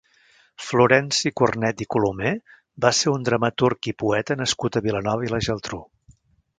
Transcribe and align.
Florenci 0.67 1.31
Cornet 1.41 1.83
i 1.85 1.87
Colomer 1.97 2.33
va 2.87 2.93
ser 3.03 3.13
un 3.15 3.29
dramaturg 3.31 3.93
i 3.93 3.97
poeta 4.05 4.41
nascut 4.45 4.79
a 4.83 4.87
Vilanova 4.91 5.29
i 5.31 5.35
la 5.37 5.47
Geltrú. 5.51 5.85